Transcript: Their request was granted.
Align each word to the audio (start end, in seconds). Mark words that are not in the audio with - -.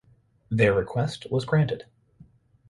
Their 0.49 0.73
request 0.73 1.29
was 1.29 1.45
granted. 1.45 1.85